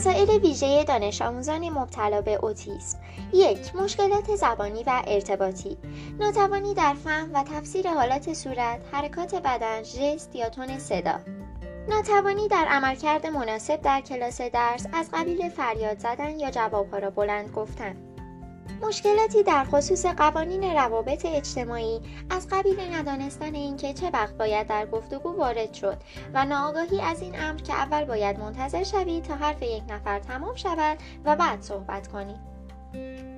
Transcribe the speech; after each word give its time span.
مسائل 0.00 0.30
ویژه 0.30 0.84
دانش 0.84 1.22
آموزان 1.22 1.68
مبتلا 1.68 2.20
به 2.20 2.34
اوتیسم. 2.34 2.98
یک 3.32 3.76
مشکلات 3.76 4.36
زبانی 4.36 4.84
و 4.84 5.02
ارتباطی. 5.06 5.78
ناتوانی 6.20 6.74
در 6.74 6.94
فهم 6.94 7.30
و 7.34 7.42
تفسیر 7.42 7.88
حالات 7.88 8.34
صورت 8.34 8.80
حرکات 8.92 9.34
بدن 9.34 9.82
ژست 9.82 10.36
یا 10.36 10.48
تون 10.48 10.78
صدا. 10.78 11.20
ناتوانی 11.88 12.48
در 12.48 12.64
عملکرد 12.68 13.26
مناسب 13.26 13.82
در 13.82 14.00
کلاس 14.00 14.40
درس 14.40 14.86
از 14.92 15.10
قبیل 15.12 15.48
فریاد 15.48 15.98
زدن 15.98 16.38
یا 16.38 16.50
جوابها 16.50 16.98
را 16.98 17.10
بلند 17.10 17.50
گفتن. 17.50 17.96
مشکلاتی 18.82 19.42
در 19.42 19.64
خصوص 19.64 20.06
قوانین 20.06 20.64
روابط 20.64 21.26
اجتماعی 21.26 22.00
از 22.30 22.48
قبیل 22.50 22.80
ندانستن 22.80 23.54
اینکه 23.54 23.92
چه 23.92 24.10
وقت 24.10 24.34
باید 24.34 24.66
در 24.66 24.86
گفتگو 24.86 25.36
وارد 25.36 25.74
شد 25.74 25.96
و 26.34 26.44
ناآگاهی 26.44 27.00
از 27.00 27.20
این 27.22 27.40
امر 27.40 27.60
که 27.60 27.72
اول 27.72 28.04
باید 28.04 28.38
منتظر 28.38 28.84
شوید 28.84 29.24
تا 29.24 29.34
حرف 29.34 29.62
یک 29.62 29.82
نفر 29.88 30.18
تمام 30.18 30.54
شود 30.54 30.98
و 31.24 31.36
بعد 31.36 31.62
صحبت 31.62 32.08
کنید. 32.08 32.50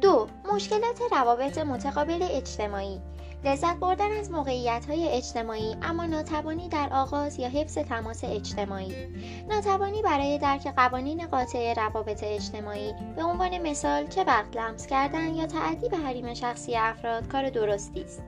دو 0.00 0.26
مشکلات 0.52 1.00
روابط 1.12 1.58
متقابل 1.58 2.22
اجتماعی 2.30 3.00
لذت 3.44 3.76
بردن 3.76 4.12
از 4.12 4.30
موقعیت 4.30 4.86
های 4.88 5.08
اجتماعی 5.08 5.76
اما 5.82 6.06
ناتوانی 6.06 6.68
در 6.68 6.88
آغاز 6.92 7.38
یا 7.38 7.48
حفظ 7.48 7.78
تماس 7.78 8.24
اجتماعی 8.24 8.94
ناتوانی 9.48 10.02
برای 10.02 10.38
درک 10.38 10.66
قوانین 10.66 11.26
قاطع 11.26 11.74
روابط 11.74 12.24
اجتماعی 12.24 12.92
به 13.16 13.22
عنوان 13.22 13.58
مثال 13.58 14.06
چه 14.06 14.24
وقت 14.24 14.56
لمس 14.56 14.86
کردن 14.86 15.34
یا 15.34 15.46
تعدی 15.46 15.88
به 15.88 15.96
حریم 15.96 16.34
شخصی 16.34 16.76
افراد 16.76 17.28
کار 17.28 17.50
درستی 17.50 18.02
است 18.02 18.22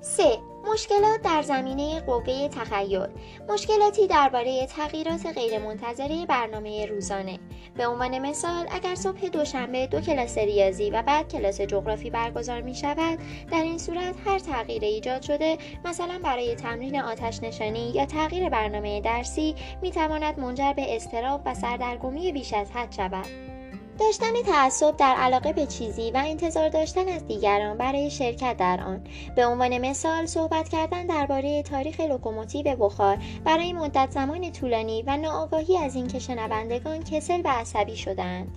3. 0.00 0.51
مشکلات 0.72 1.22
در 1.22 1.42
زمینه 1.42 2.00
قوه 2.00 2.48
تخیل 2.48 3.06
مشکلاتی 3.48 4.06
درباره 4.06 4.66
تغییرات 4.66 5.26
غیرمنتظره 5.26 6.26
برنامه 6.26 6.86
روزانه. 6.86 7.38
به 7.76 7.86
عنوان 7.86 8.18
مثال 8.18 8.66
اگر 8.70 8.94
صبح 8.94 9.28
دوشنبه 9.28 9.86
دو 9.86 10.00
کلاس 10.00 10.38
ریاضی 10.38 10.90
و 10.90 11.02
بعد 11.02 11.32
کلاس 11.32 11.60
جغرافی 11.60 12.10
برگزار 12.10 12.60
می 12.60 12.74
شود 12.74 13.18
در 13.50 13.62
این 13.62 13.78
صورت 13.78 14.14
هر 14.26 14.38
تغییر 14.38 14.84
ایجاد 14.84 15.22
شده 15.22 15.58
مثلا 15.84 16.20
برای 16.22 16.54
تمرین 16.54 17.00
آتش 17.00 17.42
نشانی 17.42 17.90
یا 17.90 18.06
تغییر 18.06 18.48
برنامه 18.48 19.00
درسی 19.00 19.54
می 19.82 19.90
تواند 19.90 20.38
منجر 20.38 20.72
به 20.72 20.96
استراب 20.96 21.42
و 21.46 21.54
سردرگمی 21.54 22.32
بیش 22.32 22.54
از 22.54 22.70
حد 22.70 22.92
شود. 22.92 23.51
داشتن 23.98 24.42
تعصب 24.46 24.96
در 24.96 25.14
علاقه 25.14 25.52
به 25.52 25.66
چیزی 25.66 26.10
و 26.10 26.22
انتظار 26.26 26.68
داشتن 26.68 27.08
از 27.08 27.26
دیگران 27.26 27.78
برای 27.78 28.10
شرکت 28.10 28.56
در 28.56 28.80
آن. 28.80 29.04
به 29.36 29.46
عنوان 29.46 29.78
مثال 29.78 30.26
صحبت 30.26 30.68
کردن 30.68 31.06
درباره 31.06 31.62
تاریخ 31.62 32.00
لوکوموتیو 32.00 32.76
بخار 32.76 33.18
برای 33.44 33.72
مدت 33.72 34.10
زمان 34.10 34.52
طولانی 34.52 35.02
و 35.06 35.16
ناآگاهی 35.16 35.78
از 35.78 35.94
اینکه 35.94 36.18
شنوندگان 36.18 37.04
کسل 37.04 37.40
و 37.44 37.48
عصبی 37.48 37.96
شدند. 37.96 38.56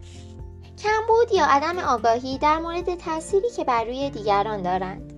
کمبود 0.83 1.31
یا 1.31 1.45
عدم 1.45 1.79
آگاهی 1.79 2.37
در 2.37 2.57
مورد 2.57 2.95
تأثیری 2.95 3.49
که 3.55 3.63
بر 3.63 3.83
روی 3.83 4.09
دیگران 4.09 4.61
دارند. 4.61 5.14